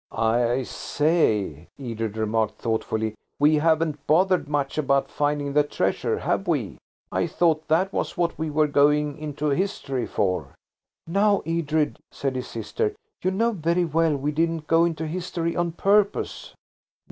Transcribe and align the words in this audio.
"I 0.13 0.63
say," 0.63 1.67
Edred 1.79 2.17
remarked 2.17 2.55
thoughtfully, 2.59 3.13
"we 3.39 3.57
haven't 3.57 4.03
bothered 4.07 4.49
much 4.49 4.79
about 4.79 5.11
finding 5.11 5.53
the 5.53 5.61
treasure, 5.61 6.17
have 6.17 6.47
we? 6.47 6.77
I 7.11 7.27
thought 7.27 7.67
that 7.67 7.93
was 7.93 8.17
what 8.17 8.35
we 8.35 8.49
were 8.49 8.65
going 8.65 9.19
into 9.19 9.49
history 9.51 10.07
for." 10.07 10.55
"Now, 11.05 11.43
Edred," 11.45 11.99
said 12.09 12.35
his 12.35 12.47
sister, 12.47 12.95
"you 13.21 13.29
know 13.29 13.51
very 13.51 13.85
well 13.85 14.17
we 14.17 14.31
didn't 14.31 14.65
go 14.65 14.85
into 14.85 15.05
history 15.05 15.55
on 15.55 15.73
purpose." 15.73 16.55